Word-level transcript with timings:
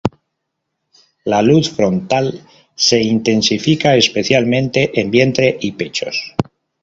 La 1.31 1.41
luz 1.43 1.69
frontal 1.71 2.43
se 2.73 2.99
intensifica 3.03 3.95
especialmente 3.95 4.99
en 4.99 5.11
vientre 5.11 5.55
y 5.59 5.73
pechos. 5.73 6.33